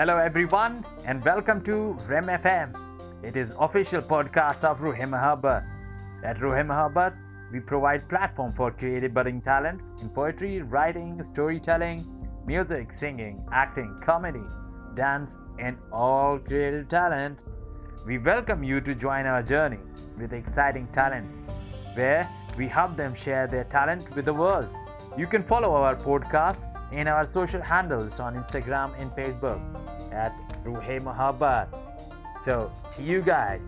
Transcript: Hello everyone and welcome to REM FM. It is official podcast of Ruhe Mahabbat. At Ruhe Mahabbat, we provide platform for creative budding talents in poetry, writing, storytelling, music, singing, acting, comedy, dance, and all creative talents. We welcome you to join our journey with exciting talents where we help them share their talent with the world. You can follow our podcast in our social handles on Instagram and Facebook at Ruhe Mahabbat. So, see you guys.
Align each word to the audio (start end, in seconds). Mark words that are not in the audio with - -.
Hello 0.00 0.16
everyone 0.16 0.82
and 1.04 1.22
welcome 1.26 1.62
to 1.62 1.92
REM 2.08 2.28
FM. 2.28 2.74
It 3.22 3.36
is 3.36 3.50
official 3.60 4.00
podcast 4.00 4.64
of 4.64 4.78
Ruhe 4.78 4.96
Mahabbat. 5.00 5.62
At 6.24 6.38
Ruhe 6.38 6.64
Mahabbat, 6.64 7.14
we 7.52 7.60
provide 7.60 8.08
platform 8.08 8.54
for 8.54 8.70
creative 8.70 9.12
budding 9.12 9.42
talents 9.42 9.92
in 10.00 10.08
poetry, 10.08 10.62
writing, 10.62 11.22
storytelling, 11.22 12.06
music, 12.46 12.94
singing, 12.98 13.44
acting, 13.52 13.94
comedy, 14.02 14.46
dance, 14.94 15.32
and 15.58 15.76
all 15.92 16.38
creative 16.38 16.88
talents. 16.88 17.42
We 18.06 18.16
welcome 18.16 18.64
you 18.64 18.80
to 18.80 18.94
join 18.94 19.26
our 19.26 19.42
journey 19.42 19.80
with 20.18 20.32
exciting 20.32 20.88
talents 20.94 21.36
where 21.92 22.26
we 22.56 22.68
help 22.68 22.96
them 22.96 23.14
share 23.14 23.46
their 23.46 23.64
talent 23.64 24.16
with 24.16 24.24
the 24.24 24.32
world. 24.32 24.70
You 25.18 25.26
can 25.26 25.44
follow 25.44 25.74
our 25.74 25.94
podcast 25.94 26.69
in 26.92 27.08
our 27.08 27.30
social 27.30 27.60
handles 27.60 28.18
on 28.20 28.34
Instagram 28.34 28.92
and 28.98 29.10
Facebook 29.12 29.60
at 30.12 30.32
Ruhe 30.64 31.00
Mahabbat. 31.00 31.68
So, 32.44 32.72
see 32.96 33.02
you 33.02 33.22
guys. 33.22 33.62